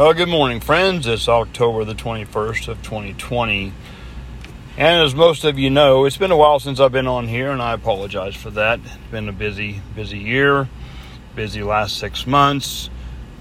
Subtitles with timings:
[0.00, 1.06] Well, good morning, friends.
[1.06, 3.70] It's October the 21st of 2020.
[4.78, 7.50] And as most of you know, it's been a while since I've been on here,
[7.50, 8.80] and I apologize for that.
[8.82, 10.70] It's been a busy, busy year,
[11.36, 12.88] busy last six months.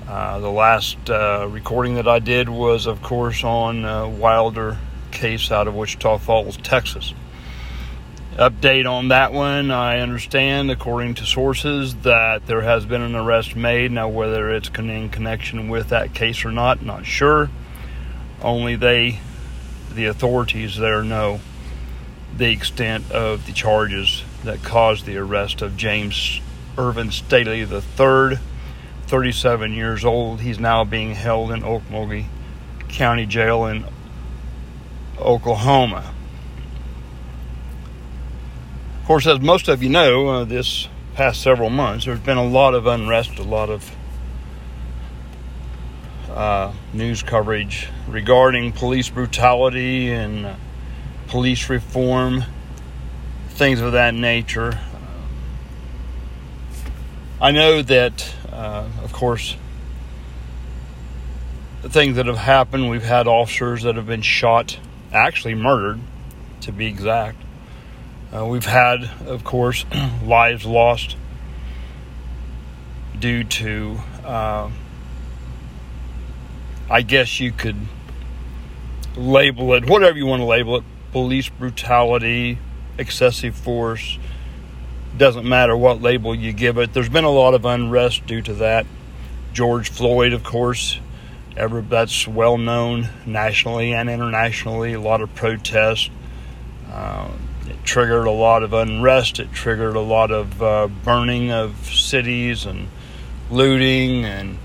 [0.05, 4.77] Uh, the last uh, recording that I did was, of course, on uh, Wilder
[5.11, 7.13] case out of Wichita Falls, Texas
[8.39, 9.69] update on that one.
[9.69, 13.91] I understand, according to sources, that there has been an arrest made.
[13.91, 17.49] Now, whether it's in connection with that case or not, not sure.
[18.41, 19.19] Only they,
[19.93, 21.41] the authorities there, know
[22.35, 26.39] the extent of the charges that caused the arrest of James
[26.77, 28.39] Irvin Staley III,
[29.07, 30.39] 37 years old.
[30.39, 32.27] He's now being held in Okmulgee
[32.87, 33.83] County Jail in
[35.19, 36.13] Oklahoma
[39.09, 42.75] course, as most of you know, uh, this past several months, there's been a lot
[42.75, 43.91] of unrest, a lot of
[46.29, 50.55] uh, news coverage regarding police brutality and uh,
[51.25, 52.43] police reform,
[53.47, 54.79] things of that nature.
[57.41, 59.55] I know that, uh, of course,
[61.81, 64.77] the things that have happened, we've had officers that have been shot,
[65.11, 65.99] actually murdered,
[66.61, 67.37] to be exact.
[68.31, 69.85] Uh, we've had, of course,
[70.23, 71.15] lives lost
[73.19, 74.69] due to, uh,
[76.89, 77.75] I guess you could
[79.15, 82.59] label it, whatever you want to label it, police brutality,
[82.99, 84.19] excessive force.
[85.17, 86.93] Doesn't matter what label you give it.
[86.93, 88.85] There's been a lot of unrest due to that.
[89.53, 90.99] George Floyd, of course,
[91.57, 94.93] ever that's well known nationally and internationally.
[94.93, 96.11] A lot of protests.
[96.91, 97.48] Uh, it
[97.89, 99.39] triggered a lot of unrest.
[99.39, 102.87] It triggered a lot of uh, burning of cities and
[103.49, 104.59] looting and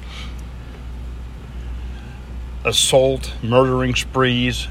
[2.67, 4.69] assault, murdering sprees.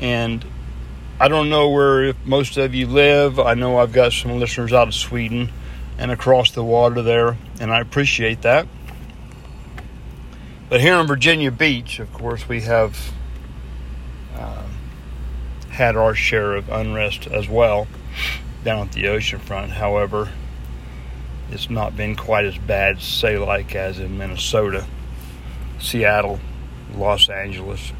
[0.00, 0.44] And
[1.20, 3.38] I don't know where most of you live.
[3.38, 5.52] I know I've got some listeners out of Sweden
[5.98, 8.66] and across the water there, and I appreciate that.
[10.68, 13.12] But here in Virginia Beach, of course, we have
[15.70, 17.86] had our share of unrest as well
[18.64, 19.72] down at the ocean front.
[19.72, 20.30] However,
[21.50, 24.86] it's not been quite as bad, say, like as in Minnesota,
[25.78, 26.40] Seattle,
[26.94, 27.92] Los Angeles,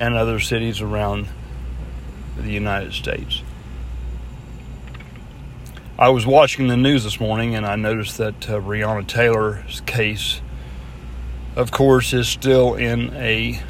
[0.00, 1.28] and other cities around
[2.36, 3.42] the United States.
[5.96, 10.40] I was watching the news this morning and I noticed that uh, Breonna Taylor's case,
[11.54, 13.62] of course, is still in a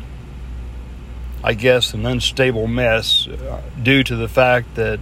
[1.44, 4.99] I guess, an unstable mess uh, due to the fact that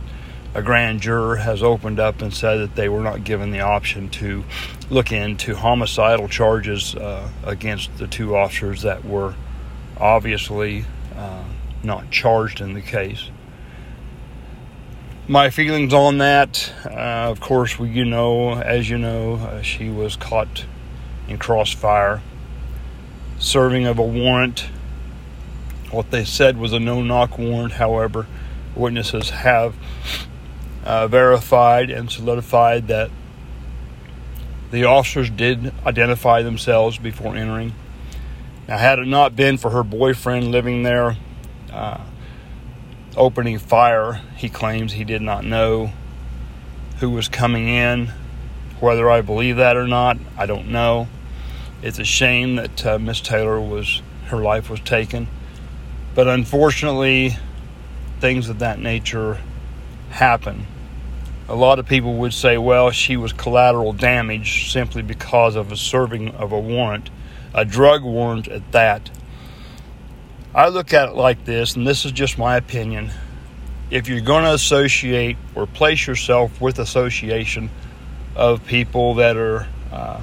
[0.55, 4.11] a grand juror has opened up and said that they were not given the option
[4.11, 4.43] to
[4.91, 9.37] look into homicidal charges uh, against the two officers that were
[9.97, 11.45] obviously uh,
[11.85, 13.31] not charged in the case.
[15.29, 19.89] My feelings on that, uh, of course, we, you know, as you know, uh, she
[19.91, 20.67] was caught
[21.29, 22.21] in crossfire,
[23.39, 24.67] serving of a warrant
[25.93, 28.27] what they said was a no knock warrant, however,
[28.75, 29.75] witnesses have
[30.85, 33.11] uh, verified and solidified that
[34.71, 37.75] the officers did identify themselves before entering.
[38.67, 41.17] Now, had it not been for her boyfriend living there,
[41.71, 42.01] uh,
[43.17, 45.93] opening fire, he claims he did not know
[47.01, 48.13] who was coming in.
[48.81, 51.09] Whether I believe that or not, I don't know.
[51.83, 55.29] It's a shame that uh, Miss Taylor was her life was taken.
[56.15, 57.37] But unfortunately,
[58.21, 59.41] things of that nature
[60.11, 60.67] happen.
[61.49, 65.77] A lot of people would say, well, she was collateral damage simply because of a
[65.77, 67.11] serving of a warrant,
[67.55, 69.11] a drug warrant at that.
[70.55, 73.11] I look at it like this, and this is just my opinion.
[73.91, 77.71] If you're going to associate or place yourself with association
[78.37, 80.21] of people that are uh,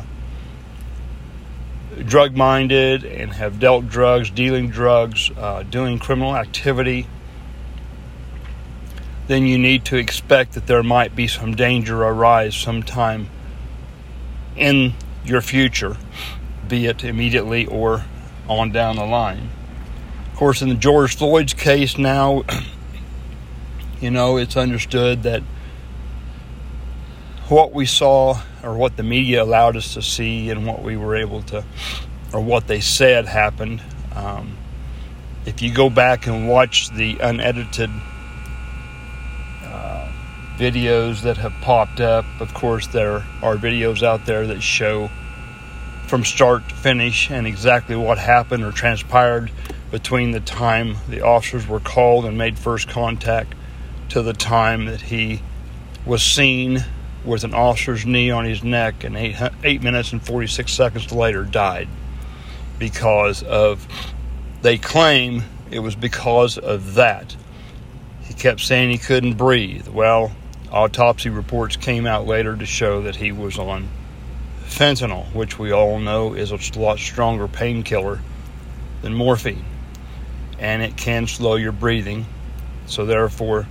[2.03, 7.07] drug minded and have dealt drugs, dealing drugs, uh, doing criminal activity,
[9.27, 13.29] then you need to expect that there might be some danger arise sometime
[14.55, 14.93] in
[15.23, 15.97] your future,
[16.67, 18.03] be it immediately or
[18.47, 19.49] on down the line.
[20.31, 22.43] Of course, in the George Floyd's case now,
[24.01, 25.43] you know, it's understood that
[27.49, 31.15] what we saw or what the media allowed us to see and what we were
[31.15, 31.63] able to,
[32.31, 33.81] or what they said happened.
[34.15, 34.55] Um,
[35.45, 37.89] if you go back and watch the unedited
[39.63, 40.11] uh,
[40.57, 45.09] videos that have popped up, of course, there are videos out there that show
[46.05, 49.51] from start to finish and exactly what happened or transpired
[49.89, 53.53] between the time the officers were called and made first contact
[54.09, 55.41] to the time that he
[56.05, 56.83] was seen
[57.29, 61.43] with an officer's knee on his neck and eight, eight minutes and 46 seconds later
[61.43, 61.87] died
[62.77, 63.87] because of
[64.61, 67.35] they claim it was because of that.
[68.23, 69.87] He kept saying he couldn't breathe.
[69.87, 70.31] Well
[70.71, 73.89] autopsy reports came out later to show that he was on
[74.61, 78.19] fentanyl which we all know is a lot stronger painkiller
[79.01, 79.65] than morphine.
[80.59, 82.25] And it can slow your breathing.
[82.85, 83.67] So therefore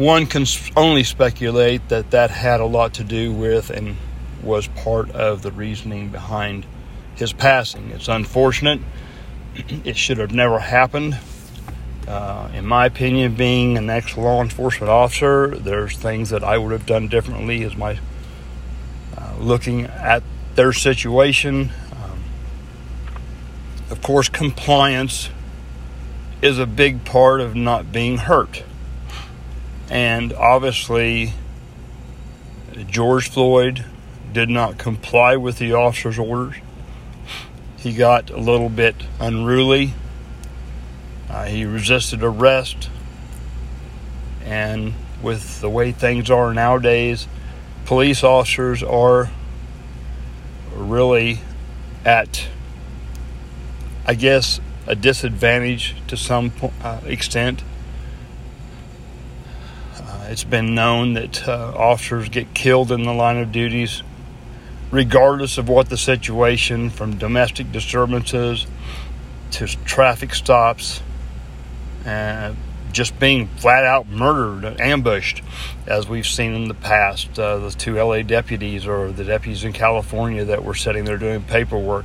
[0.00, 0.46] one can
[0.78, 3.98] only speculate that that had a lot to do with and
[4.42, 6.64] was part of the reasoning behind
[7.16, 7.90] his passing.
[7.90, 8.80] It's unfortunate.
[9.84, 11.18] It should have never happened.
[12.08, 16.72] Uh, in my opinion, being an ex law enforcement officer, there's things that I would
[16.72, 17.98] have done differently as my
[19.18, 20.22] uh, looking at
[20.54, 21.72] their situation.
[21.92, 22.24] Um,
[23.90, 25.28] of course, compliance
[26.40, 28.62] is a big part of not being hurt.
[29.90, 31.32] And obviously,
[32.86, 33.84] George Floyd
[34.32, 36.54] did not comply with the officer's orders.
[37.76, 39.94] He got a little bit unruly.
[41.28, 42.88] Uh, he resisted arrest.
[44.44, 47.26] And with the way things are nowadays,
[47.84, 49.30] police officers are
[50.72, 51.40] really
[52.04, 52.46] at,
[54.06, 56.52] I guess, a disadvantage to some
[56.82, 57.62] uh, extent
[60.30, 64.04] it's been known that uh, officers get killed in the line of duties,
[64.92, 68.68] regardless of what the situation, from domestic disturbances
[69.50, 71.02] to traffic stops,
[72.04, 72.56] and
[72.92, 75.42] just being flat out murdered, ambushed,
[75.88, 77.36] as we've seen in the past.
[77.36, 81.42] Uh, the two LA deputies or the deputies in California that were sitting there doing
[81.42, 82.04] paperwork,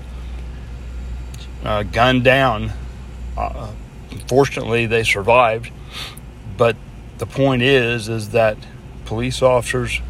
[1.64, 2.72] uh, gunned down.
[3.38, 3.72] Uh,
[4.28, 5.70] fortunately, they survived,
[6.58, 6.76] but
[7.18, 8.58] the point is is that
[9.06, 10.02] police officers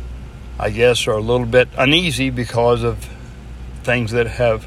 [0.58, 3.10] I guess are a little bit uneasy because of
[3.84, 4.66] things that have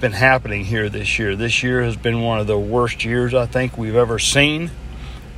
[0.00, 1.34] been happening here this year.
[1.34, 4.70] This year has been one of the worst years I think we've ever seen.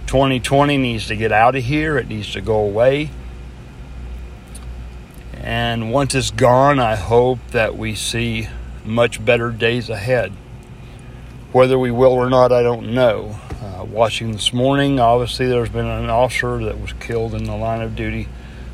[0.06, 1.96] 2020 needs to get out of here.
[1.96, 3.10] It needs to go away.
[5.32, 8.48] And once it's gone, I hope that we see
[8.84, 10.32] much better days ahead.
[11.52, 13.38] Whether we will or not, I don't know.
[13.60, 17.82] Uh, watching this morning, obviously, there's been an officer that was killed in the line
[17.82, 18.26] of duty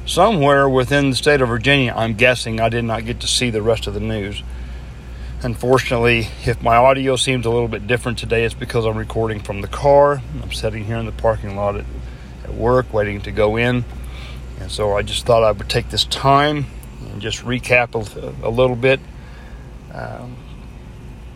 [0.06, 1.93] somewhere within the state of Virginia.
[1.97, 4.44] I'm guessing I did not get to see the rest of the news.
[5.43, 9.61] Unfortunately, if my audio seems a little bit different today, it's because I'm recording from
[9.61, 10.23] the car.
[10.41, 11.85] I'm sitting here in the parking lot at,
[12.44, 13.85] at work waiting to go in.
[14.61, 16.67] And so I just thought I would take this time
[17.11, 19.00] and just recap a, a little bit.
[19.93, 20.37] Um,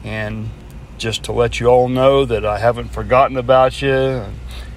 [0.04, 0.50] and
[1.00, 4.26] just to let you all know that I haven't forgotten about you.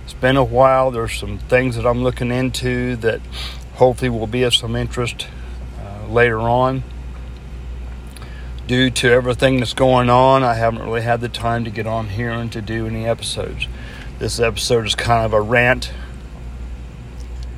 [0.06, 0.90] It's been a while.
[0.90, 3.20] There's some things that I'm looking into that
[3.76, 5.28] hopefully will be of some interest
[5.80, 6.84] uh, later on.
[8.68, 12.08] Due to everything that's going on, I haven't really had the time to get on
[12.08, 13.68] here and to do any episodes.
[14.20, 15.92] This episode is kind of a rant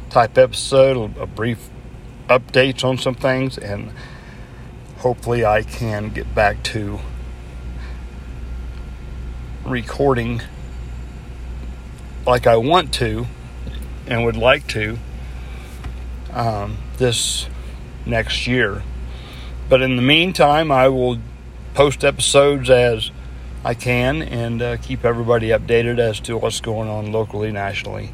[0.10, 1.70] type episode, a brief
[2.28, 3.92] updates on some things, and
[4.98, 7.00] hopefully I can get back to
[9.66, 10.42] recording
[12.28, 13.26] like I want to
[14.06, 15.00] and would like to
[16.31, 17.48] um, this
[18.06, 18.84] next year.
[19.68, 21.18] But in the meantime, I will
[21.74, 23.10] post episodes as
[23.64, 28.12] I can and uh, keep everybody updated as to what's going on locally, nationally.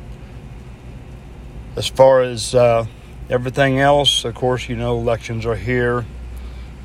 [1.75, 2.86] As far as uh,
[3.29, 6.05] everything else, of course, you know, elections are here.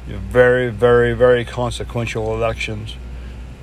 [0.06, 2.96] Very, very, very consequential elections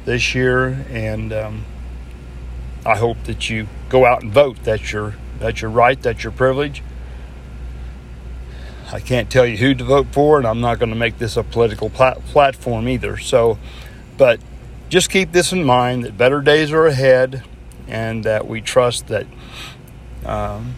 [0.05, 1.65] this year, and um,
[2.85, 4.57] I hope that you go out and vote.
[4.63, 6.01] That's your that's your right.
[6.01, 6.83] That's your privilege.
[8.91, 11.35] I can't tell you who to vote for, and I'm not going to make this
[11.35, 13.17] a political plat- platform either.
[13.17, 13.57] So,
[14.17, 14.39] but
[14.89, 17.43] just keep this in mind that better days are ahead,
[17.87, 19.25] and that we trust that
[20.25, 20.75] um,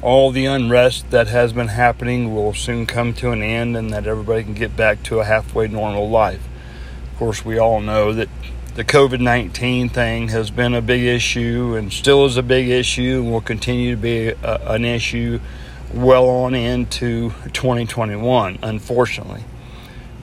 [0.00, 4.06] all the unrest that has been happening will soon come to an end, and that
[4.06, 6.46] everybody can get back to a halfway normal life.
[7.14, 8.28] Of course, we all know that
[8.74, 13.20] the COVID 19 thing has been a big issue and still is a big issue
[13.22, 15.38] and will continue to be a, an issue
[15.92, 19.44] well on into 2021, unfortunately.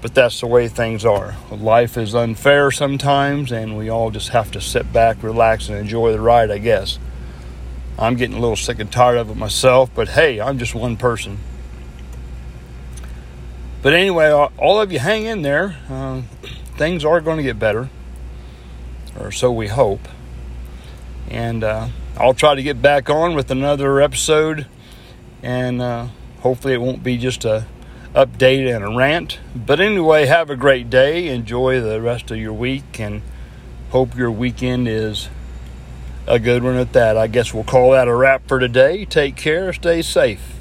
[0.01, 1.37] But that's the way things are.
[1.49, 6.11] Life is unfair sometimes, and we all just have to sit back, relax, and enjoy
[6.11, 6.99] the ride, I guess.
[7.97, 10.97] I'm getting a little sick and tired of it myself, but hey, I'm just one
[10.97, 11.37] person.
[13.81, 15.77] But anyway, all of you hang in there.
[15.89, 16.23] Uh,
[16.81, 17.89] things are going to get better,
[19.19, 20.07] or so we hope.
[21.29, 24.65] And uh, I'll try to get back on with another episode,
[25.43, 26.07] and uh,
[26.39, 27.67] hopefully it won't be just a
[28.15, 29.37] update and a rant.
[29.55, 31.27] But anyway, have a great day.
[31.27, 33.21] Enjoy the rest of your week, and
[33.91, 35.29] hope your weekend is
[36.25, 37.15] a good one at that.
[37.15, 39.05] I guess we'll call that a wrap for today.
[39.05, 39.71] Take care.
[39.71, 40.60] Stay safe.